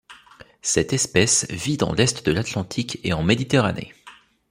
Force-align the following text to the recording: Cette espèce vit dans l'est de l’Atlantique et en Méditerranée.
Cette 0.63 0.93
espèce 0.93 1.45
vit 1.51 1.77
dans 1.77 1.93
l'est 1.93 2.25
de 2.25 2.31
l’Atlantique 2.31 2.97
et 3.03 3.13
en 3.13 3.21
Méditerranée. 3.21 3.93